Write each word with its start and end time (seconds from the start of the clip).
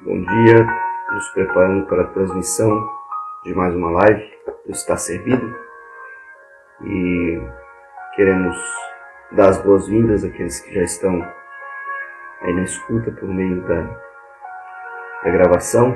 Bom 0.00 0.20
dia, 0.20 0.64
nos 1.12 1.28
preparando 1.30 1.84
para 1.88 2.04
a 2.04 2.12
transmissão 2.12 2.70
de 3.42 3.52
mais 3.52 3.74
uma 3.74 3.90
live 3.90 4.30
do 4.64 4.70
Está 4.70 4.96
Servido 4.96 5.52
e 6.84 7.40
queremos 8.14 8.56
dar 9.32 9.48
as 9.48 9.60
boas-vindas 9.60 10.22
àqueles 10.22 10.60
que 10.60 10.72
já 10.72 10.84
estão 10.84 11.20
aí 12.42 12.54
na 12.54 12.62
escuta 12.62 13.10
por 13.10 13.28
meio 13.28 13.60
da, 13.66 13.82
da 15.24 15.30
gravação. 15.32 15.92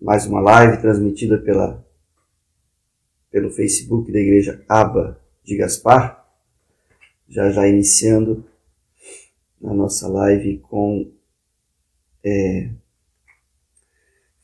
Mais 0.00 0.24
uma 0.24 0.40
live 0.40 0.80
transmitida 0.80 1.36
pela, 1.36 1.86
pelo 3.30 3.50
Facebook 3.50 4.10
da 4.10 4.18
Igreja 4.18 4.64
Aba 4.66 5.20
de 5.44 5.54
Gaspar, 5.58 6.26
já 7.28 7.50
já 7.50 7.68
iniciando 7.68 8.48
na 9.60 9.74
nossa 9.74 10.08
live 10.08 10.58
com 10.58 11.12
é, 12.24 12.70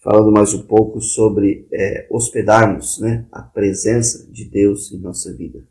falando 0.05 0.31
mais 0.31 0.53
um 0.53 0.63
pouco 0.63 1.01
sobre 1.01 1.67
é, 1.73 2.07
hospedarmos 2.11 3.01
né, 3.01 3.27
a 3.33 3.43
presença 3.43 4.31
de 4.31 4.45
Deus 4.45 4.93
em 4.93 4.99
nossa 4.99 5.33
vida. 5.33 5.67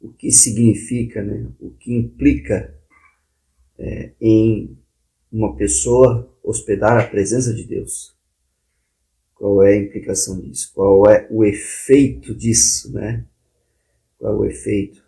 O 0.00 0.12
que 0.12 0.30
significa, 0.30 1.22
né, 1.22 1.48
o 1.58 1.70
que 1.70 1.94
implica 1.94 2.74
é, 3.78 4.12
em 4.20 4.76
uma 5.32 5.56
pessoa 5.56 6.30
hospedar 6.42 7.00
a 7.00 7.06
presença 7.06 7.52
de 7.54 7.64
Deus. 7.64 8.14
Qual 9.34 9.62
é 9.62 9.72
a 9.72 9.76
implicação 9.76 10.40
disso? 10.40 10.70
Qual 10.74 11.06
é 11.10 11.26
o 11.30 11.44
efeito 11.44 12.34
disso? 12.34 12.92
Né? 12.92 13.24
Qual 14.18 14.32
é 14.32 14.36
o 14.36 14.44
efeito? 14.44 15.03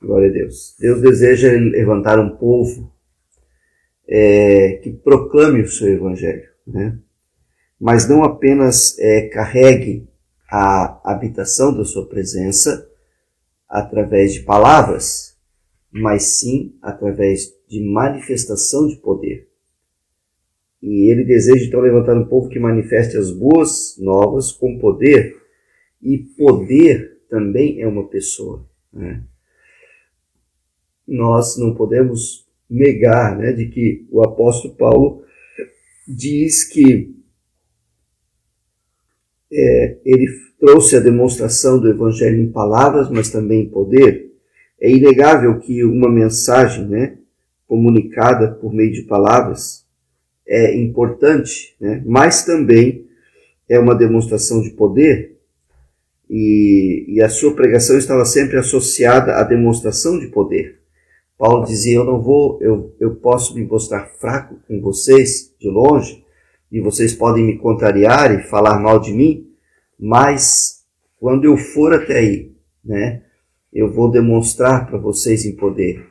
Glória 0.00 0.30
a 0.30 0.32
Deus. 0.32 0.76
Deus 0.78 1.00
deseja 1.02 1.50
levantar 1.52 2.18
um 2.18 2.36
povo 2.36 2.92
é, 4.08 4.80
que 4.82 4.90
proclame 4.90 5.60
o 5.60 5.68
seu 5.68 5.88
evangelho, 5.88 6.48
né? 6.66 6.98
mas 7.78 8.08
não 8.08 8.24
apenas 8.24 8.98
é, 8.98 9.28
carregue 9.28 10.08
a 10.50 11.00
habitação 11.04 11.76
da 11.76 11.84
sua 11.84 12.08
presença 12.08 12.88
através 13.68 14.34
de 14.34 14.40
palavras, 14.40 15.36
mas 15.92 16.24
sim 16.24 16.76
através 16.82 17.52
de 17.68 17.80
manifestação 17.84 18.88
de 18.88 18.96
poder. 18.96 19.48
E 20.82 21.10
ele 21.12 21.24
deseja 21.24 21.66
então 21.66 21.80
levantar 21.80 22.16
um 22.16 22.24
povo 22.24 22.48
que 22.48 22.58
manifeste 22.58 23.16
as 23.16 23.30
boas 23.30 23.96
novas 23.98 24.50
com 24.50 24.78
poder, 24.78 25.36
e 26.02 26.18
poder 26.18 27.20
também 27.28 27.80
é 27.82 27.86
uma 27.86 28.08
pessoa. 28.08 28.66
Né? 28.92 29.22
Nós 31.10 31.58
não 31.58 31.74
podemos 31.74 32.46
negar 32.68 33.36
né, 33.36 33.52
de 33.52 33.66
que 33.66 34.06
o 34.10 34.22
apóstolo 34.22 34.74
Paulo 34.76 35.24
diz 36.06 36.64
que 36.64 37.12
é, 39.52 39.96
ele 40.04 40.28
trouxe 40.60 40.96
a 40.96 41.00
demonstração 41.00 41.80
do 41.80 41.88
evangelho 41.88 42.40
em 42.40 42.52
palavras, 42.52 43.10
mas 43.10 43.30
também 43.30 43.62
em 43.62 43.68
poder. 43.68 44.30
É 44.80 44.88
inegável 44.88 45.58
que 45.58 45.82
uma 45.82 46.08
mensagem 46.08 46.86
né, 46.86 47.18
comunicada 47.66 48.52
por 48.52 48.72
meio 48.72 48.92
de 48.92 49.02
palavras 49.02 49.84
é 50.46 50.76
importante, 50.76 51.74
né, 51.80 52.02
mas 52.06 52.44
também 52.44 53.04
é 53.68 53.78
uma 53.78 53.94
demonstração 53.94 54.62
de 54.62 54.70
poder. 54.70 55.36
E, 56.28 57.06
e 57.08 57.20
a 57.20 57.28
sua 57.28 57.54
pregação 57.56 57.98
estava 57.98 58.24
sempre 58.24 58.56
associada 58.56 59.34
à 59.34 59.42
demonstração 59.42 60.18
de 60.18 60.28
poder. 60.28 60.79
Paulo 61.40 61.64
dizia: 61.64 61.96
Eu 61.96 62.04
não 62.04 62.20
vou, 62.20 62.58
eu, 62.60 62.94
eu 63.00 63.14
posso 63.16 63.54
me 63.54 63.64
mostrar 63.64 64.04
fraco 64.20 64.56
com 64.68 64.78
vocês 64.82 65.54
de 65.58 65.70
longe, 65.70 66.22
e 66.70 66.82
vocês 66.82 67.14
podem 67.14 67.46
me 67.46 67.56
contrariar 67.56 68.38
e 68.38 68.42
falar 68.42 68.78
mal 68.78 69.00
de 69.00 69.10
mim, 69.10 69.48
mas 69.98 70.84
quando 71.18 71.46
eu 71.46 71.56
for 71.56 71.94
até 71.94 72.18
aí, 72.18 72.52
né, 72.84 73.22
eu 73.72 73.90
vou 73.90 74.10
demonstrar 74.10 74.86
para 74.86 74.98
vocês 74.98 75.46
em 75.46 75.56
poder. 75.56 76.06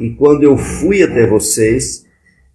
E 0.00 0.14
quando 0.14 0.44
eu 0.44 0.56
fui 0.56 1.02
até 1.02 1.26
vocês, 1.26 2.06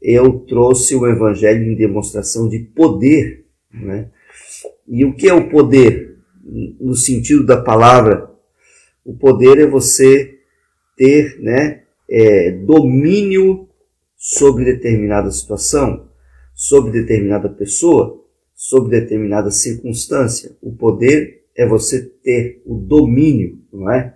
eu 0.01 0.39
trouxe 0.39 0.95
o 0.95 1.07
evangelho 1.07 1.71
em 1.71 1.75
demonstração 1.75 2.49
de 2.49 2.57
poder. 2.57 3.45
Né? 3.71 4.09
E 4.87 5.05
o 5.05 5.13
que 5.13 5.29
é 5.29 5.33
o 5.33 5.47
poder? 5.47 6.17
No 6.43 6.95
sentido 6.95 7.45
da 7.45 7.61
palavra, 7.61 8.31
o 9.05 9.13
poder 9.13 9.59
é 9.59 9.67
você 9.67 10.39
ter 10.97 11.39
né, 11.39 11.84
é, 12.09 12.51
domínio 12.51 13.67
sobre 14.15 14.65
determinada 14.65 15.29
situação, 15.31 16.07
sobre 16.53 16.91
determinada 16.91 17.49
pessoa, 17.49 18.23
sobre 18.53 18.99
determinada 18.99 19.51
circunstância. 19.51 20.55
O 20.61 20.71
poder 20.75 21.43
é 21.55 21.67
você 21.67 22.01
ter 22.23 22.61
o 22.65 22.75
domínio, 22.75 23.59
não 23.71 23.91
é? 23.91 24.15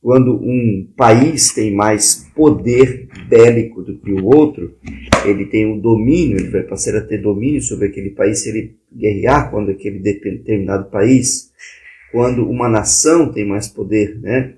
Quando 0.00 0.34
um 0.34 0.92
país 0.96 1.52
tem 1.52 1.72
mais 1.72 2.28
poder 2.34 3.08
bélico 3.28 3.82
do 3.82 3.98
que 4.00 4.12
o 4.12 4.24
outro, 4.24 4.76
ele 5.24 5.46
tem 5.46 5.64
o 5.64 5.74
um 5.74 5.80
domínio, 5.80 6.38
ele 6.38 6.50
vai 6.50 6.64
passar 6.64 6.96
a 6.96 7.00
ter 7.00 7.18
domínio 7.18 7.62
sobre 7.62 7.86
aquele 7.86 8.10
país 8.10 8.42
se 8.42 8.48
ele 8.48 8.76
guerrear 8.92 9.50
quando 9.50 9.70
aquele 9.70 10.00
determinado 10.00 10.90
país. 10.90 11.52
Quando 12.10 12.48
uma 12.48 12.68
nação 12.68 13.32
tem 13.32 13.46
mais 13.46 13.68
poder, 13.68 14.20
né? 14.20 14.54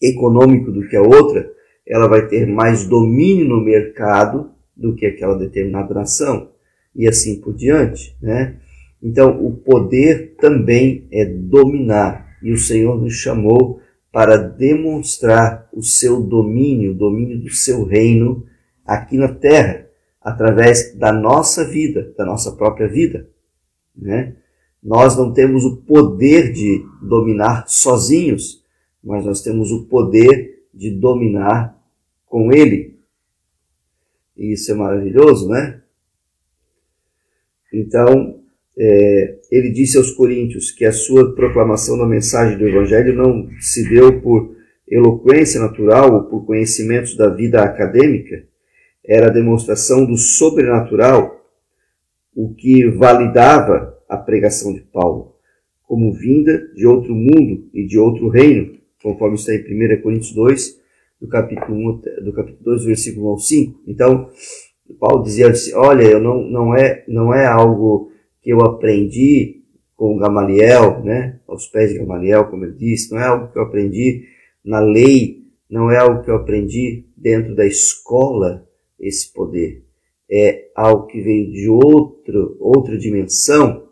Econômico 0.00 0.70
do 0.70 0.86
que 0.88 0.96
a 0.96 1.02
outra, 1.02 1.50
ela 1.86 2.08
vai 2.08 2.26
ter 2.26 2.46
mais 2.46 2.86
domínio 2.86 3.48
no 3.48 3.60
mercado 3.60 4.50
do 4.76 4.94
que 4.94 5.06
aquela 5.06 5.36
determinada 5.36 5.92
nação 5.92 6.50
e 6.94 7.06
assim 7.06 7.40
por 7.40 7.54
diante, 7.54 8.16
né? 8.20 8.56
Então, 9.02 9.44
o 9.44 9.52
poder 9.52 10.34
também 10.38 11.06
é 11.10 11.24
dominar 11.24 12.36
e 12.42 12.52
o 12.52 12.58
Senhor 12.58 13.00
nos 13.00 13.14
chamou 13.14 13.80
para 14.12 14.36
demonstrar 14.36 15.68
o 15.72 15.82
seu 15.82 16.20
domínio, 16.20 16.92
o 16.92 16.96
domínio 16.96 17.38
do 17.38 17.50
seu 17.50 17.84
reino 17.84 18.44
aqui 18.84 19.16
na 19.16 19.28
terra, 19.28 19.86
através 20.20 20.94
da 20.96 21.12
nossa 21.12 21.64
vida, 21.64 22.12
da 22.16 22.24
nossa 22.24 22.52
própria 22.52 22.88
vida, 22.88 23.28
né? 23.96 24.34
Nós 24.82 25.16
não 25.16 25.32
temos 25.32 25.64
o 25.64 25.76
poder 25.76 26.52
de 26.52 26.84
dominar 27.02 27.64
sozinhos, 27.68 28.59
mas 29.02 29.24
nós 29.24 29.42
temos 29.42 29.70
o 29.70 29.86
poder 29.86 30.64
de 30.72 30.90
dominar 30.90 31.78
com 32.26 32.52
Ele. 32.52 32.98
E 34.36 34.52
isso 34.52 34.70
é 34.70 34.74
maravilhoso, 34.74 35.48
né? 35.48 35.82
Então, 37.72 38.40
é, 38.76 39.38
ele 39.50 39.70
disse 39.70 39.98
aos 39.98 40.10
Coríntios 40.12 40.70
que 40.70 40.84
a 40.84 40.92
sua 40.92 41.34
proclamação 41.34 41.98
da 41.98 42.06
mensagem 42.06 42.56
do 42.56 42.66
Evangelho 42.66 43.14
não 43.14 43.48
se 43.60 43.88
deu 43.88 44.20
por 44.20 44.56
eloquência 44.88 45.60
natural 45.60 46.14
ou 46.14 46.24
por 46.24 46.44
conhecimentos 46.44 47.16
da 47.16 47.28
vida 47.28 47.62
acadêmica, 47.62 48.44
era 49.04 49.28
a 49.28 49.32
demonstração 49.32 50.04
do 50.04 50.16
sobrenatural, 50.16 51.44
o 52.34 52.54
que 52.54 52.88
validava 52.88 53.96
a 54.08 54.16
pregação 54.16 54.74
de 54.74 54.80
Paulo, 54.80 55.36
como 55.82 56.12
vinda 56.12 56.66
de 56.74 56.86
outro 56.86 57.14
mundo 57.14 57.68
e 57.72 57.86
de 57.86 57.98
outro 57.98 58.28
reino, 58.28 58.79
conforme 59.02 59.36
está 59.36 59.54
em 59.54 59.98
1 59.98 60.02
Coríntios 60.02 60.32
2, 60.32 60.80
do 61.20 61.28
capítulo, 61.28 61.74
1, 61.74 62.24
do 62.24 62.32
capítulo 62.32 62.64
2, 62.64 62.84
versículo 62.84 63.26
1 63.26 63.30
ao 63.30 63.38
5. 63.38 63.80
Então, 63.86 64.30
Paulo 64.98 65.22
dizia 65.22 65.50
assim, 65.50 65.74
olha, 65.74 66.02
eu 66.02 66.20
não, 66.20 66.42
não, 66.42 66.74
é, 66.74 67.04
não 67.06 67.34
é 67.34 67.46
algo 67.46 68.10
que 68.42 68.50
eu 68.50 68.60
aprendi 68.60 69.62
com 69.94 70.16
Gamaliel, 70.16 71.02
né, 71.04 71.38
aos 71.46 71.66
pés 71.66 71.92
de 71.92 71.98
Gamaliel, 71.98 72.46
como 72.46 72.64
ele 72.64 72.72
disse, 72.72 73.12
não 73.12 73.20
é 73.20 73.26
algo 73.26 73.52
que 73.52 73.58
eu 73.58 73.62
aprendi 73.62 74.24
na 74.64 74.80
lei, 74.80 75.44
não 75.68 75.90
é 75.90 75.98
algo 75.98 76.22
que 76.22 76.30
eu 76.30 76.36
aprendi 76.36 77.04
dentro 77.16 77.54
da 77.54 77.66
escola, 77.66 78.66
esse 78.98 79.32
poder. 79.32 79.84
É 80.30 80.68
algo 80.74 81.06
que 81.06 81.20
veio 81.20 81.52
de 81.52 81.68
outro, 81.68 82.56
outra 82.60 82.96
dimensão, 82.96 83.88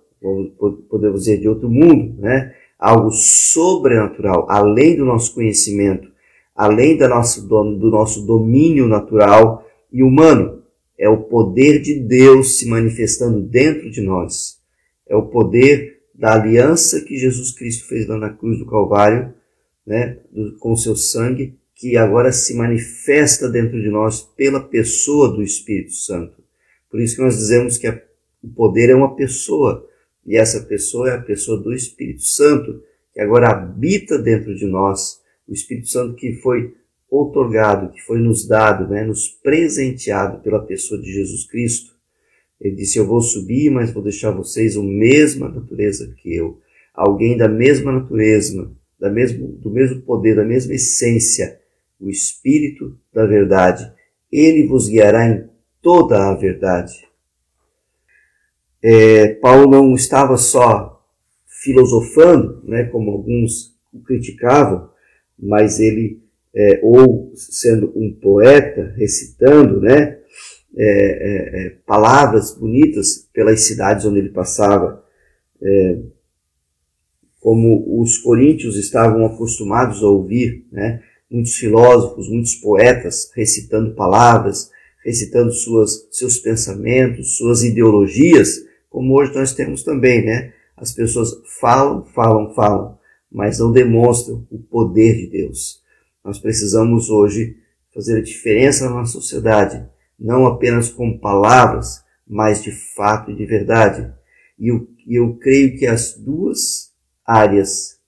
podemos 0.89 1.21
dizer, 1.21 1.39
de 1.39 1.49
outro 1.49 1.69
mundo, 1.69 2.21
né? 2.21 2.55
Algo 2.79 3.11
sobrenatural, 3.11 4.47
além 4.49 4.97
do 4.97 5.05
nosso 5.05 5.35
conhecimento, 5.35 6.09
além 6.55 6.97
da 6.97 7.09
nossa, 7.09 7.41
do 7.43 7.91
nosso 7.91 8.27
domínio 8.27 8.87
natural 8.87 9.67
e 9.93 10.03
humano. 10.03 10.63
É 10.97 11.09
o 11.09 11.25
poder 11.25 11.81
de 11.81 12.01
Deus 12.01 12.59
se 12.59 12.69
manifestando 12.69 13.41
dentro 13.41 13.91
de 13.91 14.01
nós. 14.01 14.59
É 15.09 15.17
o 15.17 15.27
poder 15.27 15.99
da 16.15 16.35
aliança 16.35 17.01
que 17.01 17.17
Jesus 17.17 17.53
Cristo 17.53 17.87
fez 17.87 18.07
lá 18.07 18.17
na 18.17 18.31
cruz 18.31 18.59
do 18.59 18.67
Calvário, 18.67 19.33
né, 19.87 20.19
com 20.59 20.77
seu 20.77 20.97
sangue, 20.97 21.57
que 21.75 21.97
agora 21.97 22.33
se 22.33 22.55
manifesta 22.55 23.49
dentro 23.49 23.81
de 23.81 23.89
nós 23.89 24.21
pela 24.21 24.61
pessoa 24.61 25.29
do 25.29 25.41
Espírito 25.41 25.93
Santo. 25.93 26.43
Por 26.91 27.01
isso 27.01 27.15
que 27.15 27.23
nós 27.23 27.37
dizemos 27.37 27.79
que 27.79 27.87
a, 27.87 28.03
o 28.43 28.49
poder 28.49 28.91
é 28.91 28.95
uma 28.95 29.15
pessoa. 29.15 29.88
E 30.29 30.37
essa 30.37 30.61
pessoa 30.61 31.09
é 31.09 31.15
a 31.15 31.23
pessoa 31.23 31.59
do 31.59 31.73
Espírito 31.73 32.23
Santo, 32.23 32.83
que 33.15 33.21
agora 33.21 33.49
habita 33.49 34.19
dentro 34.19 34.55
de 34.55 34.67
nós. 34.67 35.23
O 35.49 35.55
Espírito 35.55 35.89
Santo 35.89 36.17
que 36.17 36.35
foi 36.35 36.75
outorgado, 37.11 37.91
que 37.91 38.03
foi 38.03 38.19
nos 38.19 38.47
dado, 38.47 38.87
né, 38.87 39.07
nos 39.07 39.27
presenteado 39.27 40.43
pela 40.43 40.63
pessoa 40.67 41.01
de 41.01 41.11
Jesus 41.11 41.47
Cristo. 41.47 41.95
Ele 42.61 42.77
disse: 42.77 42.99
Eu 42.99 43.07
vou 43.07 43.23
subir, 43.23 43.71
mas 43.71 43.91
vou 43.91 44.03
deixar 44.03 44.31
vocês 44.31 44.77
a 44.77 44.83
mesma 44.83 45.49
natureza 45.49 46.15
que 46.19 46.35
eu. 46.35 46.61
Alguém 46.93 47.35
da 47.35 47.49
mesma 47.49 47.91
natureza, 47.91 48.71
da 49.01 49.11
mesmo, 49.11 49.49
do 49.53 49.71
mesmo 49.71 50.03
poder, 50.03 50.37
da 50.37 50.45
mesma 50.45 50.75
essência, 50.75 51.59
o 51.99 52.11
Espírito 52.11 52.99
da 53.15 53.25
verdade. 53.25 53.91
Ele 54.31 54.67
vos 54.67 54.91
guiará 54.91 55.27
em 55.27 55.49
toda 55.81 56.29
a 56.29 56.35
verdade. 56.35 57.08
É, 58.83 59.35
Paulo 59.35 59.71
não 59.71 59.95
estava 59.95 60.37
só 60.37 61.05
filosofando, 61.47 62.63
né, 62.65 62.85
como 62.85 63.11
alguns 63.11 63.77
criticavam, 64.05 64.89
mas 65.39 65.81
ele, 65.81 66.23
é, 66.55 66.81
ou 66.83 67.33
sendo 67.35 67.93
um 67.97 68.13
poeta, 68.13 68.95
recitando 68.97 69.81
né, 69.81 70.19
é, 70.77 70.85
é, 70.85 71.67
é 71.67 71.71
palavras 71.85 72.55
bonitas 72.55 73.29
pelas 73.33 73.63
cidades 73.63 74.05
onde 74.05 74.21
ele 74.21 74.31
passava, 74.31 75.05
é, 75.61 75.99
como 77.41 78.01
os 78.01 78.19
coríntios 78.19 78.77
estavam 78.77 79.25
acostumados 79.27 80.03
a 80.03 80.07
ouvir, 80.07 80.67
né, 80.71 81.03
muitos 81.31 81.55
filósofos, 81.55 82.29
muitos 82.29 82.55
poetas 82.55 83.31
recitando 83.35 83.95
palavras, 83.95 84.71
recitando 85.05 85.53
suas, 85.53 86.09
seus 86.11 86.39
pensamentos, 86.39 87.37
suas 87.37 87.63
ideologias, 87.63 88.68
como 88.89 89.15
hoje 89.19 89.35
nós 89.35 89.55
temos 89.55 89.83
também, 89.83 90.25
né? 90.25 90.53
As 90.77 90.93
pessoas 90.93 91.31
falam, 91.61 92.05
falam, 92.07 92.55
falam, 92.55 92.99
mas 93.31 93.59
não 93.59 93.73
demonstram 93.73 94.47
o 94.51 94.59
poder 94.59 95.17
de 95.17 95.27
Deus. 95.29 95.83
Nós 96.25 96.39
precisamos 96.39 97.11
hoje 97.11 97.57
fazer 97.93 98.19
a 98.19 98.23
diferença 98.23 98.85
na 98.85 98.97
nossa 98.97 99.13
sociedade, 99.13 99.85
não 100.19 100.47
apenas 100.47 100.89
com 100.89 101.19
palavras, 101.19 102.05
mas 102.27 102.63
de 102.63 102.71
fato 102.71 103.31
e 103.31 103.37
de 103.37 103.45
verdade. 103.45 104.13
E 104.59 104.69
eu, 104.69 104.89
eu 105.07 105.35
creio 105.35 105.77
que 105.79 105.87
as 105.87 106.15
duas 106.15 106.93
áreas 107.25 107.99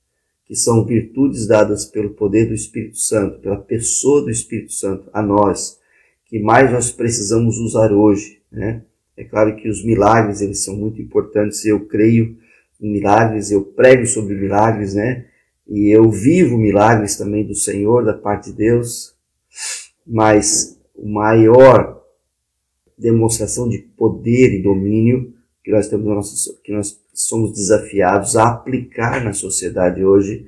que 0.45 0.55
são 0.55 0.85
virtudes 0.85 1.47
dadas 1.47 1.85
pelo 1.85 2.11
poder 2.11 2.47
do 2.47 2.55
Espírito 2.55 2.99
Santo, 2.99 3.39
pela 3.41 3.57
pessoa 3.57 4.23
do 4.23 4.31
Espírito 4.31 4.73
Santo 4.73 5.09
a 5.13 5.23
nós, 5.23 5.79
que 6.27 6.41
mais 6.41 6.71
nós 6.73 6.91
precisamos 6.91 7.57
usar 7.59 7.93
hoje, 7.93 8.43
né? 8.51 8.83
É 9.17 9.25
claro 9.25 9.57
que 9.57 9.69
os 9.69 9.85
milagres, 9.85 10.41
eles 10.41 10.65
são 10.65 10.77
muito 10.77 11.01
importantes, 11.01 11.65
eu 11.65 11.87
creio 11.87 12.37
em 12.81 12.91
milagres, 12.91 13.51
eu 13.51 13.63
prego 13.63 14.07
sobre 14.07 14.35
milagres, 14.35 14.95
né? 14.95 15.27
E 15.69 15.95
eu 15.95 16.11
vivo 16.11 16.57
milagres 16.57 17.17
também 17.17 17.47
do 17.47 17.55
Senhor, 17.55 18.05
da 18.05 18.15
parte 18.15 18.51
de 18.51 18.57
Deus, 18.57 19.15
mas 20.07 20.81
o 20.95 21.09
maior 21.09 22.03
demonstração 22.99 23.69
de 23.69 23.79
poder 23.79 24.55
e 24.55 24.63
domínio 24.63 25.35
que 25.63 25.71
nós 25.71 25.89
temos 25.89 26.61
que 26.65 26.73
nós 26.73 27.01
somos 27.13 27.53
desafiados 27.53 28.37
a 28.37 28.49
aplicar 28.49 29.23
na 29.23 29.33
sociedade 29.33 30.05
hoje 30.05 30.47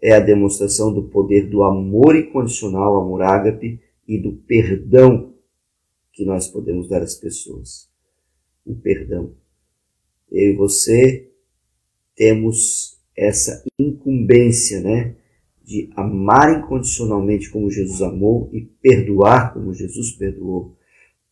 é 0.00 0.14
a 0.14 0.20
demonstração 0.20 0.92
do 0.92 1.04
poder 1.04 1.48
do 1.48 1.62
amor 1.62 2.14
incondicional, 2.14 2.96
amor 2.96 3.22
ágape, 3.22 3.80
e 4.06 4.18
do 4.18 4.32
perdão 4.32 5.32
que 6.12 6.24
nós 6.24 6.46
podemos 6.46 6.88
dar 6.88 7.02
às 7.02 7.14
pessoas. 7.14 7.88
O 8.64 8.74
perdão. 8.74 9.32
Eu 10.30 10.52
e 10.52 10.56
você 10.56 11.30
temos 12.16 12.98
essa 13.16 13.64
incumbência, 13.78 14.80
né? 14.80 15.16
De 15.62 15.90
amar 15.96 16.58
incondicionalmente 16.58 17.50
como 17.50 17.70
Jesus 17.70 18.02
amou 18.02 18.50
e 18.52 18.62
perdoar 18.62 19.52
como 19.54 19.72
Jesus 19.72 20.12
perdoou. 20.12 20.76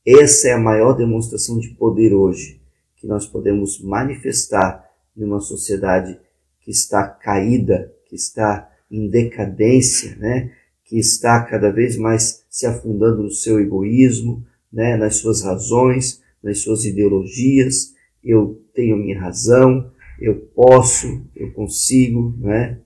Essa 0.04 0.48
é 0.48 0.52
a 0.52 0.58
maior 0.58 0.94
demonstração 0.94 1.58
de 1.58 1.70
poder 1.70 2.12
hoje 2.14 2.60
que 2.96 3.06
nós 3.06 3.26
podemos 3.26 3.80
manifestar 3.82 4.88
numa 5.14 5.40
sociedade 5.40 6.18
que 6.60 6.70
está 6.70 7.06
caída, 7.06 7.92
que 8.06 8.14
está 8.14 8.70
em 8.90 9.08
decadência, 9.08 10.16
né? 10.16 10.52
que 10.84 10.98
está 10.98 11.42
cada 11.42 11.70
vez 11.70 11.96
mais 11.96 12.44
se 12.48 12.64
afundando 12.66 13.24
no 13.24 13.30
seu 13.30 13.58
egoísmo, 13.58 14.46
né? 14.72 14.96
nas 14.96 15.16
suas 15.16 15.42
razões, 15.42 16.21
nas 16.42 16.58
suas 16.58 16.84
ideologias. 16.84 17.94
Eu 18.22 18.60
tenho 18.74 18.96
minha 18.96 19.20
razão, 19.20 19.90
eu 20.20 20.36
posso, 20.54 21.24
eu 21.34 21.52
consigo, 21.52 22.34
né? 22.38 22.78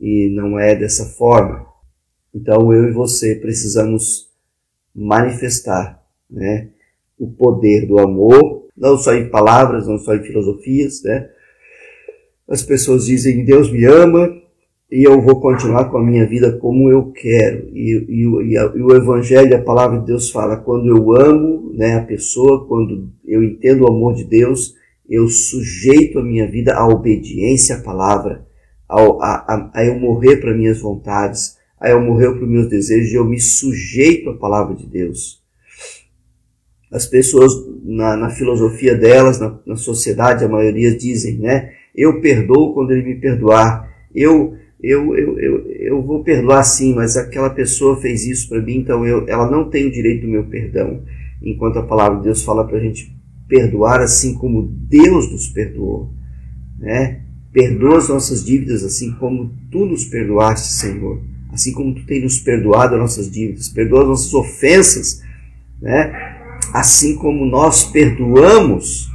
E 0.00 0.28
não 0.30 0.58
é 0.58 0.74
dessa 0.74 1.06
forma. 1.06 1.66
Então 2.34 2.72
eu 2.72 2.88
e 2.88 2.92
você 2.92 3.34
precisamos 3.34 4.28
manifestar, 4.94 6.02
né? 6.30 6.70
O 7.18 7.28
poder 7.30 7.86
do 7.86 7.98
amor 7.98 8.68
não 8.78 8.96
só 8.96 9.12
em 9.12 9.28
palavras, 9.28 9.88
não 9.88 9.98
só 9.98 10.14
em 10.14 10.22
filosofias, 10.22 11.02
né? 11.02 11.28
As 12.46 12.62
pessoas 12.62 13.06
dizem 13.06 13.44
Deus 13.44 13.70
me 13.70 13.84
ama 13.84 14.40
e 14.90 15.06
eu 15.06 15.20
vou 15.20 15.40
continuar 15.40 15.86
com 15.86 15.98
a 15.98 16.02
minha 16.02 16.26
vida 16.26 16.56
como 16.58 16.90
eu 16.90 17.12
quero. 17.12 17.68
E, 17.74 18.06
e, 18.08 18.52
e, 18.52 18.58
a, 18.58 18.72
e 18.74 18.82
o 18.82 18.94
Evangelho, 18.94 19.56
a 19.56 19.62
palavra 19.62 20.00
de 20.00 20.06
Deus 20.06 20.30
fala, 20.30 20.56
quando 20.56 20.88
eu 20.88 21.14
amo 21.14 21.72
né, 21.74 21.96
a 21.96 22.02
pessoa, 22.02 22.66
quando 22.66 23.10
eu 23.26 23.42
entendo 23.44 23.84
o 23.84 23.88
amor 23.88 24.14
de 24.14 24.24
Deus, 24.24 24.74
eu 25.08 25.28
sujeito 25.28 26.18
a 26.18 26.24
minha 26.24 26.50
vida 26.50 26.74
à 26.74 26.86
obediência 26.86 27.76
à 27.76 27.80
palavra, 27.80 28.46
ao, 28.88 29.22
a, 29.22 29.44
a, 29.48 29.70
a 29.74 29.84
eu 29.84 29.98
morrer 29.98 30.36
para 30.38 30.56
minhas 30.56 30.80
vontades, 30.80 31.56
a 31.80 31.90
eu 31.90 32.00
morrer 32.00 32.32
para 32.32 32.44
os 32.44 32.50
meus 32.50 32.68
desejos, 32.68 33.12
eu 33.12 33.24
me 33.24 33.38
sujeito 33.38 34.30
à 34.30 34.36
palavra 34.36 34.74
de 34.74 34.86
Deus 34.86 35.38
as 36.90 37.06
pessoas 37.06 37.52
na, 37.84 38.16
na 38.16 38.30
filosofia 38.30 38.96
delas, 38.96 39.38
na, 39.38 39.58
na, 39.66 39.76
sociedade, 39.76 40.44
a 40.44 40.48
maioria 40.48 40.96
dizem, 40.96 41.38
né? 41.38 41.72
Eu 41.94 42.20
perdoo 42.20 42.72
quando 42.72 42.92
ele 42.92 43.02
me 43.02 43.14
perdoar. 43.16 43.88
Eu, 44.14 44.56
eu, 44.82 45.16
eu, 45.16 45.38
eu, 45.38 45.66
eu 45.70 46.02
vou 46.02 46.22
perdoar 46.22 46.62
sim, 46.62 46.94
mas 46.94 47.16
aquela 47.16 47.50
pessoa 47.50 48.00
fez 48.00 48.26
isso 48.26 48.48
para 48.48 48.62
mim, 48.62 48.78
então 48.78 49.04
eu, 49.06 49.26
ela 49.28 49.50
não 49.50 49.68
tem 49.68 49.86
o 49.86 49.92
direito 49.92 50.22
do 50.22 50.32
meu 50.32 50.44
perdão. 50.44 51.02
Enquanto 51.42 51.78
a 51.78 51.82
palavra 51.82 52.18
de 52.18 52.24
Deus 52.24 52.42
fala 52.42 52.66
para 52.66 52.78
a 52.78 52.80
gente 52.80 53.16
perdoar 53.48 54.00
assim 54.00 54.34
como 54.34 54.62
Deus 54.62 55.30
nos 55.30 55.48
perdoou, 55.48 56.12
né? 56.78 57.22
Perdoa 57.52 57.98
as 57.98 58.08
nossas 58.08 58.44
dívidas 58.44 58.84
assim 58.84 59.12
como 59.12 59.52
tu 59.70 59.86
nos 59.86 60.04
perdoaste, 60.04 60.68
Senhor. 60.68 61.22
Assim 61.50 61.72
como 61.72 61.94
tu 61.94 62.04
tem 62.04 62.22
nos 62.22 62.38
perdoado 62.38 62.94
as 62.94 63.00
nossas 63.00 63.30
dívidas, 63.30 63.68
perdoa 63.68 64.02
as 64.02 64.08
nossas 64.08 64.34
ofensas, 64.34 65.22
né? 65.80 66.36
assim 66.72 67.16
como 67.16 67.46
nós 67.46 67.84
perdoamos 67.84 69.10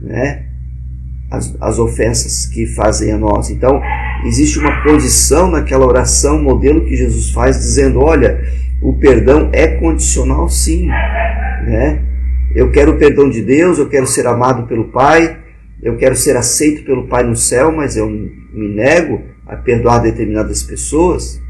né, 0.00 0.46
as, 1.30 1.56
as 1.60 1.78
ofensas 1.78 2.46
que 2.46 2.66
fazem 2.66 3.12
a 3.12 3.18
nós. 3.18 3.50
Então, 3.50 3.80
existe 4.26 4.58
uma 4.58 4.82
condição 4.82 5.50
naquela 5.50 5.86
oração, 5.86 6.42
modelo 6.42 6.84
que 6.84 6.96
Jesus 6.96 7.30
faz, 7.30 7.58
dizendo: 7.58 8.00
olha, 8.00 8.40
o 8.82 8.92
perdão 8.94 9.50
é 9.52 9.66
condicional 9.66 10.48
sim. 10.48 10.86
Né? 10.86 12.02
Eu 12.54 12.70
quero 12.70 12.92
o 12.92 12.98
perdão 12.98 13.28
de 13.28 13.42
Deus, 13.42 13.78
eu 13.78 13.88
quero 13.88 14.06
ser 14.06 14.26
amado 14.26 14.66
pelo 14.66 14.84
Pai, 14.84 15.38
eu 15.82 15.96
quero 15.96 16.16
ser 16.16 16.36
aceito 16.36 16.84
pelo 16.84 17.06
Pai 17.06 17.22
no 17.22 17.36
céu, 17.36 17.70
mas 17.70 17.96
eu 17.96 18.08
me 18.08 18.68
nego 18.74 19.22
a 19.46 19.56
perdoar 19.56 20.00
determinadas 20.00 20.62
pessoas 20.62 21.40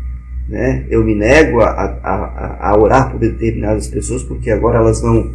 né? 0.51 0.85
Eu 0.91 1.05
me 1.05 1.15
nego 1.15 1.61
a, 1.61 1.71
a, 1.71 2.71
a 2.71 2.77
orar 2.77 3.11
por 3.11 3.21
determinadas 3.21 3.87
pessoas 3.87 4.25
porque 4.25 4.51
agora 4.51 4.79
elas 4.79 5.01
não, 5.01 5.33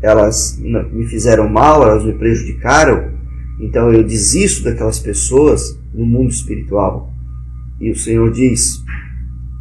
elas 0.00 0.56
me 0.60 1.06
fizeram 1.06 1.48
mal, 1.48 1.82
elas 1.82 2.04
me 2.04 2.12
prejudicaram, 2.12 3.10
então 3.58 3.92
eu 3.92 4.04
desisto 4.04 4.62
daquelas 4.62 5.00
pessoas 5.00 5.77
no 5.92 6.06
mundo 6.06 6.30
espiritual. 6.30 7.12
E 7.80 7.90
o 7.90 7.96
Senhor 7.96 8.30
diz: 8.30 8.82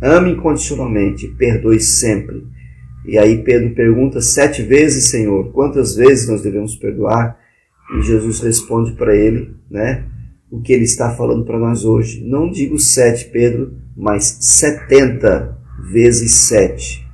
ame 0.01 0.31
incondicionalmente, 0.31 1.27
perdoe 1.29 1.79
sempre. 1.79 2.45
E 3.05 3.17
aí 3.17 3.43
Pedro 3.43 3.73
pergunta 3.73 4.19
sete 4.19 4.61
vezes, 4.61 5.09
Senhor, 5.09 5.51
quantas 5.51 5.95
vezes 5.95 6.27
nós 6.27 6.41
devemos 6.41 6.75
perdoar? 6.75 7.37
E 7.97 8.01
Jesus 8.01 8.41
responde 8.41 8.91
para 8.93 9.15
ele, 9.15 9.55
né? 9.71 10.05
O 10.51 10.61
que 10.61 10.73
ele 10.73 10.83
está 10.83 11.15
falando 11.15 11.45
para 11.45 11.59
nós 11.59 11.85
hoje. 11.85 12.23
Não 12.25 12.51
digo 12.51 12.77
sete, 12.77 13.29
Pedro, 13.29 13.73
mas 13.95 14.37
70 14.41 15.57
vezes 15.91 16.33
7. 16.33 17.05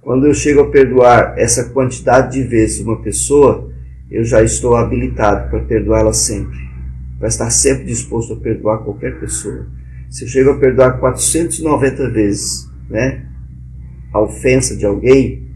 Quando 0.00 0.26
eu 0.26 0.34
chego 0.34 0.60
a 0.60 0.70
perdoar 0.70 1.38
essa 1.38 1.70
quantidade 1.70 2.32
de 2.32 2.46
vezes 2.46 2.80
uma 2.80 3.00
pessoa, 3.00 3.70
eu 4.10 4.24
já 4.24 4.42
estou 4.42 4.76
habilitado 4.76 5.48
para 5.48 5.60
perdoá-la 5.60 6.12
sempre, 6.12 6.58
para 7.22 7.28
estar 7.28 7.50
sempre 7.50 7.84
disposto 7.84 8.32
a 8.32 8.36
perdoar 8.36 8.78
qualquer 8.78 9.20
pessoa. 9.20 9.64
Se 10.10 10.24
eu 10.24 10.28
chego 10.28 10.50
a 10.50 10.58
perdoar 10.58 10.98
490 10.98 12.10
vezes, 12.10 12.68
né, 12.90 13.26
a 14.12 14.20
ofensa 14.20 14.76
de 14.76 14.84
alguém, 14.84 15.46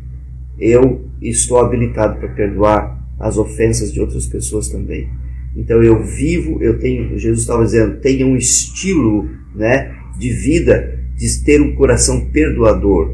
eu 0.60 1.10
estou 1.20 1.58
habilitado 1.58 2.20
para 2.20 2.28
perdoar 2.28 3.04
as 3.18 3.36
ofensas 3.36 3.92
de 3.92 4.00
outras 4.00 4.26
pessoas 4.26 4.68
também. 4.68 5.08
Então 5.56 5.82
eu 5.82 6.04
vivo, 6.04 6.62
eu 6.62 6.78
tenho, 6.78 7.18
Jesus 7.18 7.40
estava 7.40 7.64
dizendo, 7.64 7.96
tenha 7.96 8.24
um 8.24 8.36
estilo, 8.36 9.28
né, 9.52 9.92
de 10.16 10.30
vida 10.30 11.00
de 11.16 11.44
ter 11.44 11.60
um 11.60 11.74
coração 11.74 12.26
perdoador. 12.26 13.12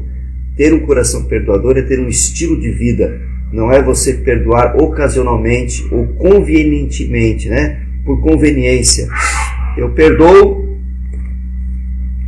Ter 0.55 0.71
um 0.75 0.85
coração 0.85 1.23
perdoador 1.23 1.75
é 1.75 1.81
ter 1.81 1.99
um 1.99 2.07
estilo 2.07 2.61
de 2.61 2.69
vida, 2.69 3.19
não 3.51 3.71
é 3.71 3.81
você 3.81 4.13
perdoar 4.13 4.75
ocasionalmente 4.79 5.87
ou 5.91 6.05
convenientemente, 6.09 7.49
né? 7.49 7.82
Por 8.05 8.21
conveniência. 8.21 9.07
Eu 9.77 9.91
perdoo 9.93 10.63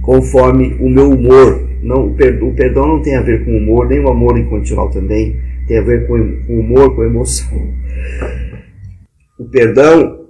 conforme 0.02 0.76
o 0.80 0.90
meu 0.90 1.10
humor. 1.12 1.68
Não, 1.82 2.08
o 2.08 2.16
perdão 2.16 2.88
não 2.88 3.02
tem 3.02 3.16
a 3.16 3.22
ver 3.22 3.46
com 3.46 3.58
humor, 3.58 3.88
nem 3.88 4.00
o 4.00 4.10
amor 4.10 4.38
incondicional 4.38 4.90
também 4.90 5.36
tem 5.68 5.80
a 5.80 5.82
ver 5.82 6.08
com 6.08 6.16
humor, 6.48 6.96
com 6.96 7.04
emoção. 7.04 7.74
O 9.38 9.46
perdão 9.46 10.26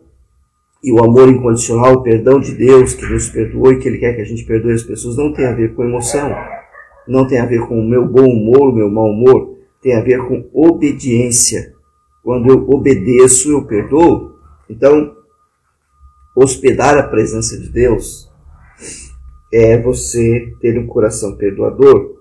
e 0.84 0.92
o 0.92 1.04
amor 1.04 1.30
incondicional, 1.30 1.96
o 1.96 2.04
perdão 2.04 2.40
de 2.40 2.54
Deus 2.54 2.94
que 2.94 3.06
nos 3.06 3.30
perdoou 3.30 3.72
e 3.72 3.80
que 3.80 3.88
Ele 3.88 3.98
quer 3.98 4.14
que 4.16 4.22
a 4.22 4.26
gente 4.26 4.46
perdoe 4.46 4.74
as 4.74 4.84
pessoas, 4.84 5.18
não 5.18 5.34
tem 5.34 5.46
a 5.46 5.54
ver 5.54 5.74
com 5.74 5.84
emoção, 5.84 6.34
não 7.08 7.28
tem 7.28 7.40
a 7.40 7.46
ver 7.46 7.60
com 7.68 7.80
o 7.80 7.88
meu 7.88 8.08
bom 8.08 8.26
humor, 8.26 8.70
o 8.70 8.76
meu 8.76 8.90
mau 8.90 9.08
humor, 9.08 9.58
tem 9.82 9.96
a 9.96 10.02
ver 10.02 10.20
com 10.20 10.48
obediência. 10.54 11.74
Quando 12.24 12.50
eu 12.50 12.68
obedeço, 12.70 13.52
eu 13.52 13.66
perdoo. 13.66 14.36
Então, 14.70 15.15
hospedar 16.36 16.98
a 16.98 17.08
presença 17.08 17.58
de 17.58 17.70
Deus 17.70 18.30
é 19.54 19.82
você 19.82 20.54
ter 20.60 20.78
um 20.78 20.86
coração 20.86 21.38
perdoador. 21.38 22.14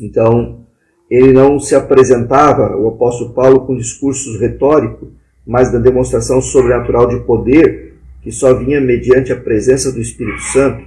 Então, 0.00 0.66
ele 1.10 1.32
não 1.32 1.60
se 1.60 1.74
apresentava, 1.74 2.74
o 2.76 2.88
apóstolo 2.88 3.34
Paulo, 3.34 3.66
com 3.66 3.76
discursos 3.76 4.40
retóricos, 4.40 5.10
mas 5.46 5.70
da 5.70 5.78
demonstração 5.78 6.40
sobrenatural 6.40 7.06
de 7.06 7.20
poder 7.20 7.98
que 8.22 8.32
só 8.32 8.54
vinha 8.54 8.80
mediante 8.80 9.30
a 9.30 9.38
presença 9.38 9.92
do 9.92 10.00
Espírito 10.00 10.40
Santo. 10.44 10.86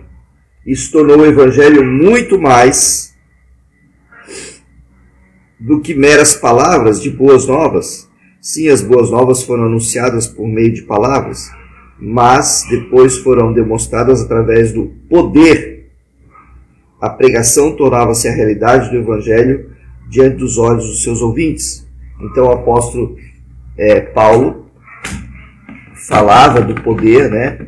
Isso 0.66 0.92
tornou 0.92 1.20
o 1.20 1.26
Evangelho 1.26 1.86
muito 1.86 2.40
mais 2.40 3.16
do 5.60 5.80
que 5.80 5.94
meras 5.94 6.36
palavras 6.36 7.00
de 7.00 7.12
boas 7.12 7.46
novas. 7.46 8.07
Sim, 8.50 8.70
as 8.70 8.82
boas 8.82 9.12
novas 9.12 9.44
foram 9.44 9.66
anunciadas 9.66 10.25
por 10.25 10.48
meio 10.48 10.74
de 10.74 10.84
palavras, 10.84 11.51
mas 12.00 12.66
depois 12.70 13.18
foram 13.18 13.51
demonstradas 13.51 14.22
através 14.22 14.72
do 14.72 14.86
poder. 15.10 15.92
A 17.01 17.10
pregação 17.10 17.75
tornava-se 17.75 18.25
a 18.25 18.32
realidade 18.32 18.89
do 18.89 19.00
Evangelho 19.00 19.72
diante 20.10 20.38
dos 20.38 20.58
olhos 20.58 20.88
dos 20.88 21.04
seus 21.04 21.22
ouvintes. 21.22 21.86
Então 22.22 22.46
o 22.46 22.51
apóstolo 22.54 23.18
é, 23.77 24.00
Paulo 24.00 24.68
falava 26.08 26.62
do 26.62 26.82
poder, 26.82 27.30
né? 27.30 27.68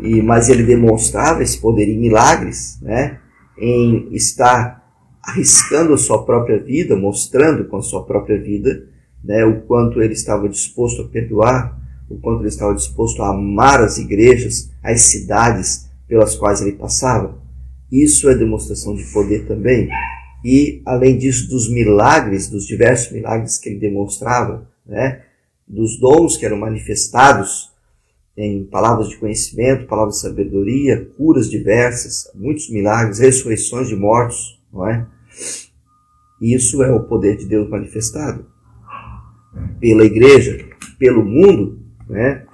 E, 0.00 0.22
mas 0.22 0.48
ele 0.48 0.62
demonstrava 0.62 1.42
esse 1.42 1.60
poder 1.60 1.88
em 1.88 1.98
milagres, 1.98 2.78
né? 2.80 3.18
Em 3.58 4.14
estar 4.14 4.80
arriscando 5.20 5.92
a 5.92 5.98
sua 5.98 6.24
própria 6.24 6.60
vida, 6.60 6.94
mostrando 6.94 7.64
com 7.64 7.78
a 7.78 7.82
sua 7.82 8.04
própria 8.04 8.40
vida, 8.40 8.88
né? 9.22 9.44
O 9.44 9.62
quanto 9.62 10.02
ele 10.02 10.14
estava 10.14 10.48
disposto 10.48 11.02
a 11.02 11.08
perdoar, 11.08 11.78
o 12.08 12.18
quanto 12.18 12.40
ele 12.40 12.48
estava 12.48 12.74
disposto 12.74 13.22
a 13.22 13.30
amar 13.30 13.80
as 13.80 13.98
igrejas, 13.98 14.70
as 14.82 15.02
cidades 15.02 15.88
pelas 16.08 16.34
quais 16.34 16.60
ele 16.60 16.72
passava. 16.72 17.38
Isso 17.90 18.28
é 18.28 18.34
demonstração 18.34 18.94
de 18.94 19.04
poder 19.12 19.46
também. 19.46 19.88
E, 20.44 20.82
além 20.86 21.18
disso, 21.18 21.48
dos 21.48 21.70
milagres, 21.70 22.48
dos 22.48 22.66
diversos 22.66 23.12
milagres 23.12 23.58
que 23.58 23.68
ele 23.68 23.78
demonstrava, 23.78 24.68
né? 24.86 25.22
dos 25.68 26.00
dons 26.00 26.36
que 26.36 26.44
eram 26.44 26.56
manifestados 26.56 27.70
em 28.36 28.64
palavras 28.64 29.08
de 29.08 29.18
conhecimento, 29.18 29.86
palavras 29.86 30.16
de 30.16 30.22
sabedoria, 30.22 31.04
curas 31.16 31.48
diversas, 31.48 32.28
muitos 32.34 32.70
milagres, 32.70 33.18
ressurreições 33.18 33.88
de 33.88 33.94
mortos, 33.94 34.60
não 34.72 34.88
é? 34.88 35.06
Isso 36.40 36.82
é 36.82 36.90
o 36.90 37.04
poder 37.04 37.36
de 37.36 37.44
Deus 37.44 37.68
manifestado 37.68 38.49
pela 39.80 40.04
igreja, 40.04 40.64
pelo 40.98 41.24
mundo, 41.24 41.80
né? 42.08 42.46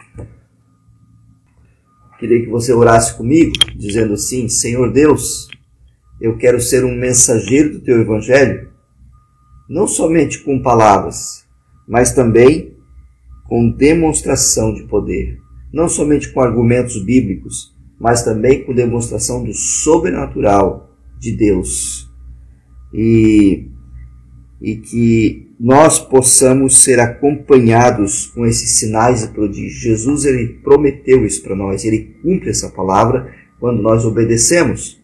Queria 2.19 2.43
que 2.43 2.49
você 2.49 2.73
orasse 2.73 3.15
comigo, 3.17 3.53
dizendo 3.75 4.15
assim: 4.15 4.49
Senhor 4.49 4.91
Deus, 4.91 5.49
eu 6.21 6.37
quero 6.37 6.61
ser 6.61 6.85
um 6.85 6.95
mensageiro 6.95 7.75
do 7.75 7.81
teu 7.81 8.01
evangelho, 8.01 8.71
não 9.69 9.87
somente 9.87 10.39
com 10.39 10.63
palavras, 10.63 11.47
mas 11.87 12.13
também 12.13 12.75
com 13.49 13.71
demonstração 13.71 14.73
de 14.75 14.85
poder, 14.85 15.39
não 15.73 15.89
somente 15.89 16.33
com 16.33 16.41
argumentos 16.41 17.03
bíblicos, 17.05 17.75
mas 17.99 18.23
também 18.23 18.65
com 18.65 18.75
demonstração 18.75 19.45
do 19.45 19.53
sobrenatural 19.53 20.97
de 21.19 21.33
Deus. 21.33 22.11
E, 22.93 23.69
e 24.67 24.75
que 24.75 25.49
nós 25.61 26.01
possamos 26.01 26.83
ser 26.83 26.99
acompanhados 26.99 28.27
com 28.27 28.45
esses 28.45 28.81
sinais 28.81 29.23
e 29.23 29.29
prodígios. 29.29 29.81
Jesus 29.81 30.25
ele 30.25 30.59
prometeu 30.65 31.25
isso 31.25 31.41
para 31.41 31.55
nós, 31.55 31.85
ele 31.85 32.17
cumpre 32.21 32.51
essa 32.51 32.69
palavra 32.69 33.33
quando 33.61 33.81
nós 33.81 34.05
obedecemos. 34.05 35.01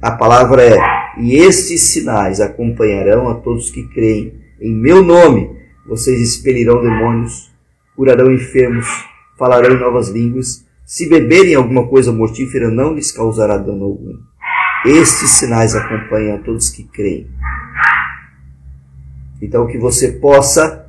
A 0.00 0.12
palavra 0.12 0.62
é: 0.62 0.78
"E 1.18 1.34
estes 1.34 1.82
sinais 1.82 2.40
acompanharão 2.40 3.28
a 3.28 3.34
todos 3.34 3.68
que 3.68 3.82
creem 3.88 4.34
em 4.60 4.72
meu 4.72 5.02
nome. 5.02 5.50
Vocês 5.88 6.20
expelirão 6.20 6.80
demônios, 6.80 7.50
curarão 7.96 8.32
enfermos, 8.32 8.86
falarão 9.36 9.74
em 9.74 9.80
novas 9.80 10.08
línguas. 10.08 10.64
Se 10.86 11.08
beberem 11.08 11.56
alguma 11.56 11.88
coisa 11.88 12.12
mortífera, 12.12 12.70
não 12.70 12.94
lhes 12.94 13.10
causará 13.10 13.56
dano 13.58 13.86
algum. 13.86 14.14
Estes 14.86 15.30
sinais 15.30 15.74
acompanham 15.74 16.36
a 16.36 16.38
todos 16.38 16.70
que 16.70 16.84
creem. 16.84 17.26
Então, 19.40 19.66
que 19.66 19.78
você 19.78 20.12
possa 20.12 20.86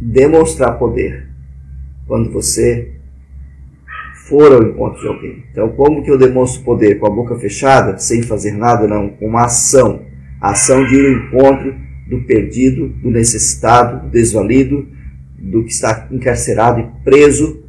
demonstrar 0.00 0.78
poder 0.78 1.28
quando 2.06 2.32
você 2.32 2.92
for 4.26 4.52
ao 4.52 4.62
encontro 4.62 5.00
de 5.00 5.08
alguém. 5.08 5.44
Então, 5.50 5.68
como 5.70 6.02
que 6.02 6.10
eu 6.10 6.16
demonstro 6.18 6.62
poder? 6.62 6.98
Com 6.98 7.06
a 7.06 7.10
boca 7.10 7.36
fechada, 7.36 7.98
sem 7.98 8.22
fazer 8.22 8.52
nada? 8.52 8.86
Não, 8.86 9.10
com 9.10 9.26
uma 9.26 9.44
ação. 9.44 10.02
A 10.40 10.52
ação 10.52 10.86
de 10.86 10.94
ir 10.94 11.06
ao 11.06 11.22
encontro 11.22 11.74
do 12.08 12.22
perdido, 12.22 12.88
do 12.88 13.10
necessitado, 13.10 14.06
do 14.06 14.10
desvalido, 14.10 14.86
do 15.38 15.64
que 15.64 15.72
está 15.72 16.08
encarcerado 16.10 16.80
e 16.80 17.04
preso, 17.04 17.62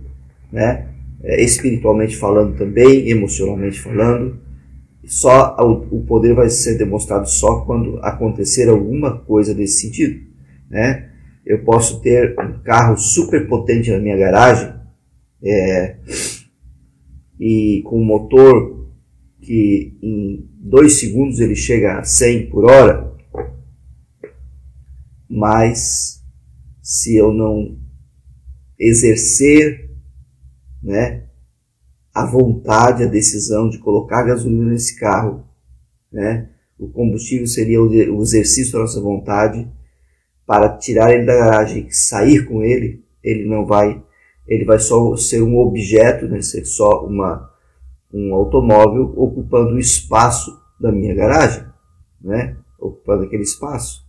né? 0.52 0.88
É, 1.24 1.44
espiritualmente 1.44 2.18
falando 2.18 2.56
também, 2.56 3.10
emocionalmente 3.10 3.80
falando. 3.80 4.40
Só 5.06 5.56
o 5.60 6.04
poder 6.04 6.36
vai 6.36 6.50
ser 6.50 6.78
demonstrado 6.78 7.28
só 7.28 7.62
quando 7.62 7.98
acontecer 8.04 8.70
alguma 8.70 9.18
coisa 9.18 9.54
desse 9.54 9.82
sentido, 9.82 10.22
né? 10.70 11.10
Eu 11.46 11.64
posso 11.64 12.02
ter 12.02 12.36
um 12.40 12.60
carro 12.62 12.96
super 12.98 13.48
potente 13.48 13.90
na 13.90 13.98
minha 13.98 14.16
garagem 14.16 14.74
é, 15.44 15.98
e 17.40 17.82
com 17.84 18.00
um 18.00 18.06
motor 18.06 18.88
que 19.42 19.98
em 20.04 20.48
dois 20.60 21.00
segundos 21.00 21.40
ele 21.40 21.56
chega 21.56 21.98
a 21.98 22.04
100 22.04 22.50
por 22.50 22.66
hora, 22.66 23.12
mas 25.28 26.24
se 26.82 27.16
eu 27.16 27.34
não 27.34 27.80
exercer 28.78 29.90
né, 30.82 31.26
a 32.14 32.26
vontade, 32.26 33.04
a 33.04 33.08
decisão 33.08 33.70
de 33.70 33.80
colocar 33.80 34.24
gasolina 34.24 34.72
nesse 34.72 35.00
carro, 35.00 35.46
né, 36.12 36.50
o 36.78 36.90
combustível 36.90 37.48
seria 37.48 37.82
o 37.82 38.22
exercício 38.22 38.74
da 38.74 38.80
nossa 38.80 39.00
vontade. 39.00 39.70
Para 40.46 40.78
tirar 40.78 41.14
ele 41.14 41.26
da 41.26 41.38
garagem 41.38 41.90
sair 41.92 42.46
com 42.46 42.64
ele, 42.64 43.06
ele 43.24 43.48
não 43.48 43.66
vai, 43.66 44.04
ele 44.48 44.66
vai 44.66 44.80
só 44.80 45.16
ser 45.16 45.42
um 45.42 45.58
objeto, 45.58 46.28
né, 46.28 46.42
ser 46.42 46.66
só 46.66 47.06
uma, 47.06 47.50
um 48.14 48.34
automóvel 48.34 49.14
ocupando 49.16 49.76
o 49.76 49.80
espaço 49.80 50.60
da 50.80 50.92
minha 50.92 51.14
garagem, 51.14 51.64
né, 52.20 52.58
ocupando 52.80 53.24
aquele 53.24 53.44
espaço. 53.44 54.02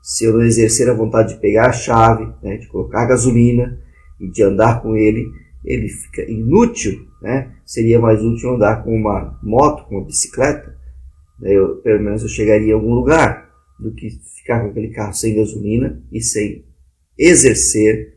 Se 0.00 0.24
eu 0.24 0.32
não 0.32 0.42
exercer 0.42 0.88
a 0.88 0.94
vontade 0.94 1.34
de 1.34 1.40
pegar 1.40 1.68
a 1.68 1.72
chave, 1.72 2.32
né, 2.42 2.56
de 2.56 2.68
colocar 2.68 3.06
gasolina 3.06 3.78
e 4.20 4.30
de 4.30 4.42
andar 4.42 4.80
com 4.80 4.96
ele, 4.96 5.26
ele 5.64 5.88
fica 5.88 6.22
inútil, 6.30 7.08
né? 7.22 7.52
Seria 7.64 7.98
mais 7.98 8.22
útil 8.22 8.54
andar 8.54 8.84
com 8.84 8.94
uma 8.94 9.38
moto, 9.42 9.88
com 9.88 9.96
uma 9.96 10.04
bicicleta, 10.04 10.76
eu, 11.42 11.76
pelo 11.76 12.02
menos 12.02 12.22
eu 12.22 12.28
chegaria 12.28 12.68
em 12.68 12.72
algum 12.72 12.94
lugar, 12.94 13.50
do 13.78 13.92
que 13.92 14.10
ficar 14.36 14.60
com 14.60 14.68
aquele 14.68 14.90
carro 14.90 15.14
sem 15.14 15.34
gasolina 15.34 16.00
e 16.12 16.20
sem 16.20 16.64
exercer 17.18 18.14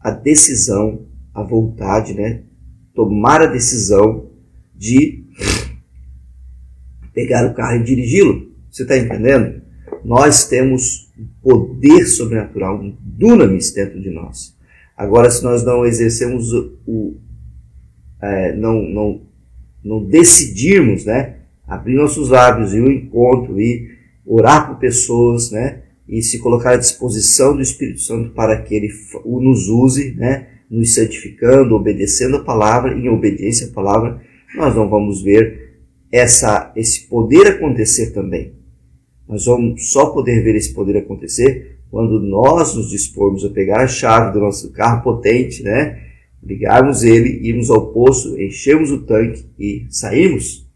a 0.00 0.10
decisão, 0.10 1.06
a 1.34 1.42
vontade, 1.42 2.14
né? 2.14 2.44
Tomar 2.94 3.42
a 3.42 3.46
decisão 3.46 4.30
de 4.74 5.24
pegar 7.12 7.46
o 7.46 7.54
carro 7.54 7.76
e 7.76 7.84
dirigi-lo. 7.84 8.48
Você 8.70 8.82
está 8.82 8.96
entendendo? 8.96 9.68
nós 10.04 10.48
temos 10.48 11.12
um 11.18 11.26
poder 11.42 12.06
sobrenatural, 12.06 12.80
um 12.80 12.96
dunamis 13.00 13.72
dentro 13.72 14.00
de 14.00 14.10
nós. 14.10 14.56
Agora, 14.98 15.30
se 15.30 15.44
nós 15.44 15.64
não 15.64 15.86
exercemos 15.86 16.52
o, 16.52 17.16
é, 18.20 18.52
não, 18.56 18.82
não, 18.82 19.22
não 19.84 20.04
decidirmos, 20.04 21.04
né, 21.04 21.36
abrir 21.64 21.94
nossos 21.94 22.30
lábios 22.30 22.74
e 22.74 22.80
o 22.80 22.90
encontro 22.90 23.60
e 23.60 23.96
orar 24.26 24.66
por 24.66 24.80
pessoas, 24.80 25.52
né, 25.52 25.82
e 26.08 26.20
se 26.20 26.40
colocar 26.40 26.72
à 26.72 26.76
disposição 26.76 27.54
do 27.54 27.62
Espírito 27.62 28.00
Santo 28.00 28.30
para 28.30 28.60
que 28.60 28.74
ele 28.74 28.88
nos 29.24 29.68
use, 29.68 30.16
né, 30.16 30.48
nos 30.68 30.92
santificando, 30.94 31.76
obedecendo 31.76 32.38
a 32.38 32.44
palavra, 32.44 32.92
em 32.92 33.08
obediência 33.08 33.68
à 33.68 33.70
palavra, 33.70 34.20
nós 34.56 34.74
não 34.74 34.90
vamos 34.90 35.22
ver 35.22 35.76
essa, 36.10 36.72
esse 36.74 37.06
poder 37.06 37.46
acontecer 37.46 38.10
também. 38.10 38.52
Nós 39.28 39.46
vamos 39.46 39.92
só 39.92 40.06
poder 40.06 40.42
ver 40.42 40.56
esse 40.56 40.74
poder 40.74 40.96
acontecer 40.96 41.77
quando 41.90 42.20
nós 42.20 42.74
nos 42.74 42.90
dispormos 42.90 43.44
a 43.44 43.50
pegar 43.50 43.82
a 43.82 43.88
chave 43.88 44.32
do 44.32 44.40
nosso 44.40 44.70
carro 44.72 45.02
potente, 45.02 45.62
né? 45.62 46.06
Ligarmos 46.42 47.02
ele, 47.02 47.46
irmos 47.48 47.70
ao 47.70 47.92
poço, 47.92 48.40
enchermos 48.40 48.90
o 48.90 49.04
tanque 49.04 49.44
e 49.58 49.86
sairmos. 49.90 50.66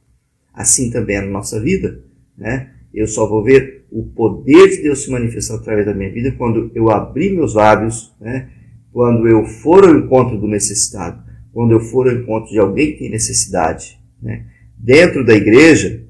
Assim 0.52 0.90
também 0.90 1.16
é 1.16 1.20
na 1.20 1.30
nossa 1.30 1.60
vida, 1.60 2.02
né? 2.36 2.70
Eu 2.92 3.06
só 3.06 3.26
vou 3.26 3.42
ver 3.42 3.86
o 3.90 4.04
poder 4.04 4.68
de 4.68 4.82
Deus 4.82 5.04
se 5.04 5.10
manifestar 5.10 5.56
através 5.56 5.86
da 5.86 5.94
minha 5.94 6.10
vida 6.10 6.32
quando 6.32 6.70
eu 6.74 6.90
abrir 6.90 7.32
meus 7.32 7.54
lábios, 7.54 8.14
né? 8.20 8.48
quando 8.92 9.26
eu 9.26 9.44
for 9.44 9.84
ao 9.84 9.94
encontro 9.94 10.38
do 10.38 10.46
necessitado, 10.46 11.22
quando 11.52 11.72
eu 11.72 11.80
for 11.80 12.08
ao 12.08 12.14
encontro 12.14 12.50
de 12.50 12.58
alguém 12.58 12.92
que 12.92 12.98
tem 13.00 13.10
necessidade. 13.10 13.98
Né? 14.20 14.46
Dentro 14.76 15.24
da 15.24 15.34
igreja, 15.34 16.04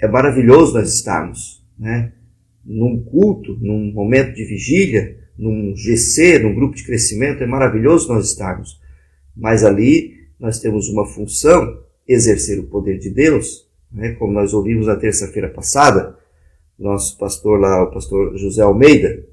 é 0.00 0.08
maravilhoso 0.08 0.74
nós 0.74 0.94
estarmos. 0.94 1.64
Né? 1.78 2.12
Num 2.64 3.02
culto, 3.02 3.56
num 3.60 3.92
momento 3.92 4.34
de 4.34 4.44
vigília, 4.44 5.18
num 5.36 5.74
GC, 5.74 6.38
num 6.38 6.54
grupo 6.54 6.76
de 6.76 6.84
crescimento, 6.84 7.42
é 7.42 7.46
maravilhoso 7.46 8.08
nós 8.08 8.26
estarmos. 8.26 8.80
Mas 9.36 9.64
ali 9.64 10.18
nós 10.38 10.58
temos 10.58 10.88
uma 10.88 11.06
função, 11.06 11.82
exercer 12.06 12.58
o 12.58 12.66
poder 12.66 12.98
de 12.98 13.10
Deus, 13.10 13.66
né? 13.90 14.12
como 14.12 14.32
nós 14.32 14.52
ouvimos 14.52 14.86
na 14.86 14.96
terça-feira 14.96 15.48
passada, 15.48 16.18
nosso 16.78 17.18
pastor 17.18 17.60
lá, 17.60 17.82
o 17.82 17.90
pastor 17.90 18.36
José 18.36 18.62
Almeida, 18.62 19.24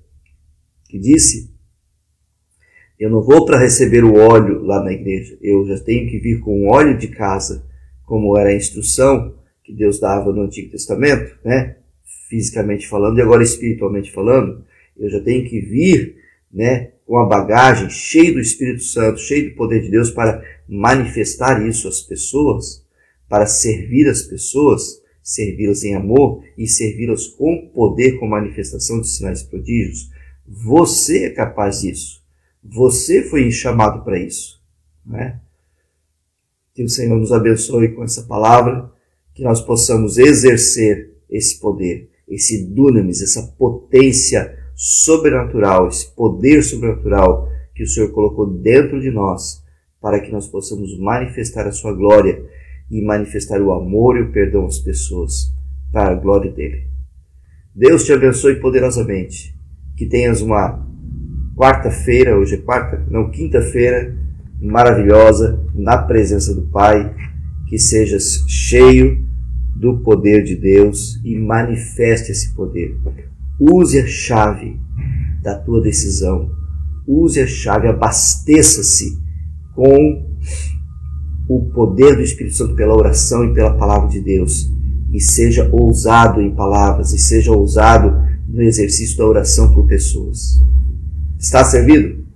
que 0.90 1.00
disse 1.00 1.58
eu 3.00 3.12
não 3.12 3.22
vou 3.22 3.46
para 3.46 3.60
receber 3.60 4.04
o 4.04 4.16
óleo 4.16 4.64
lá 4.64 4.84
na 4.84 4.92
igreja. 4.92 5.38
Eu 5.40 5.66
já 5.68 5.80
tenho 5.80 6.10
que 6.10 6.18
vir 6.18 6.40
com 6.40 6.64
o 6.64 6.72
óleo 6.72 6.98
de 6.98 7.08
casa, 7.10 7.64
como 8.04 8.36
era 8.36 8.50
a 8.50 8.56
instrução 8.56 9.36
que 9.64 9.72
Deus 9.72 10.00
dava 10.00 10.34
no 10.34 10.42
Antigo 10.42 10.72
Testamento, 10.72 11.38
né? 11.46 11.78
Fisicamente 12.30 12.88
falando 12.88 13.20
e 13.20 13.22
agora 13.22 13.44
espiritualmente 13.44 14.12
falando. 14.12 14.64
Eu 14.98 15.10
já 15.10 15.20
tenho 15.20 15.48
que 15.48 15.60
vir, 15.60 16.18
né? 16.52 16.92
Com 17.06 17.18
a 17.18 17.26
bagagem 17.26 17.90
cheia 17.90 18.34
do 18.34 18.40
Espírito 18.40 18.84
Santo, 18.84 19.20
cheio 19.20 19.50
do 19.50 19.56
poder 19.56 19.82
de 19.82 19.90
Deus 19.90 20.10
para 20.10 20.44
manifestar 20.68 21.66
isso 21.66 21.88
às 21.88 22.02
pessoas, 22.02 22.86
para 23.30 23.46
servir 23.46 24.08
as 24.10 24.24
pessoas, 24.24 25.02
servi-las 25.22 25.84
em 25.84 25.96
amor 25.96 26.44
e 26.58 26.68
servi-las 26.68 27.28
com 27.28 27.70
poder, 27.74 28.18
com 28.20 28.28
manifestação 28.28 29.00
de 29.00 29.08
sinais 29.08 29.42
e 29.42 29.48
prodígios. 29.48 30.10
Você 30.48 31.26
é 31.26 31.30
capaz 31.30 31.82
disso. 31.82 32.24
Você 32.64 33.24
foi 33.24 33.50
chamado 33.52 34.04
para 34.04 34.20
isso. 34.20 34.62
Né? 35.06 35.40
Que 36.74 36.84
o 36.84 36.90
Senhor 36.90 37.18
nos 37.18 37.32
abençoe 37.32 37.90
com 37.90 38.04
essa 38.04 38.24
palavra, 38.24 38.92
que 39.34 39.44
nós 39.44 39.62
possamos 39.62 40.18
exercer 40.18 41.07
esse 41.30 41.60
poder, 41.60 42.10
esse 42.28 42.68
dunamis, 42.68 43.22
essa 43.22 43.44
potência 43.58 44.58
sobrenatural, 44.76 45.88
esse 45.88 46.14
poder 46.16 46.64
sobrenatural 46.64 47.50
que 47.74 47.84
o 47.84 47.88
Senhor 47.88 48.12
colocou 48.12 48.48
dentro 48.48 49.00
de 49.00 49.12
nós, 49.12 49.64
para 50.02 50.20
que 50.20 50.32
nós 50.32 50.48
possamos 50.48 50.98
manifestar 51.00 51.68
a 51.68 51.72
sua 51.72 51.94
glória 51.94 52.44
e 52.90 53.02
manifestar 53.02 53.62
o 53.62 53.72
amor 53.74 54.18
e 54.18 54.22
o 54.22 54.32
perdão 54.32 54.66
às 54.66 54.80
pessoas, 54.80 55.52
para 55.92 56.12
a 56.12 56.16
glória 56.16 56.52
dele. 56.52 56.88
Deus 57.76 58.06
te 58.06 58.14
abençoe 58.14 58.56
poderosamente. 58.56 59.56
Que 59.96 60.06
tenhas 60.06 60.42
uma 60.42 60.86
quarta-feira, 61.56 62.38
hoje 62.38 62.56
é 62.56 62.58
quarta, 62.58 63.06
não, 63.10 63.32
quinta-feira 63.32 64.16
maravilhosa 64.62 65.64
na 65.74 65.98
presença 65.98 66.54
do 66.54 66.64
Pai, 66.64 67.16
que 67.68 67.78
sejas 67.78 68.44
cheio 68.48 69.27
do 69.80 70.00
poder 70.00 70.44
de 70.44 70.56
Deus 70.56 71.20
e 71.24 71.38
manifeste 71.38 72.32
esse 72.32 72.54
poder. 72.54 72.98
Use 73.60 74.00
a 74.00 74.08
chave 74.08 74.80
da 75.42 75.58
tua 75.58 75.82
decisão. 75.82 76.52
Use 77.08 77.40
a 77.40 77.48
chave, 77.48 77.88
abasteça-se 77.88 79.18
com 79.76 80.26
o 81.48 81.70
poder 81.72 82.16
do 82.16 82.22
Espírito 82.22 82.56
Santo 82.56 82.76
pela 82.76 82.96
oração 82.96 83.46
e 83.46 83.54
pela 83.54 83.78
palavra 83.78 84.10
de 84.10 84.20
Deus. 84.20 84.72
E 85.14 85.22
seja 85.22 85.70
ousado 85.72 86.42
em 86.42 86.54
palavras, 86.54 87.14
e 87.14 87.20
seja 87.20 87.52
ousado 87.52 88.14
no 88.48 88.62
exercício 88.62 89.18
da 89.18 89.26
oração 89.26 89.72
por 89.74 89.88
pessoas. 89.88 90.62
Está 91.40 91.64
servido? 91.64 92.26